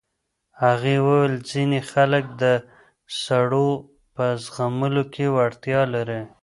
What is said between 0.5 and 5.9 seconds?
هغې وویل ځینې خلک د سړو په زغملو کې وړتیا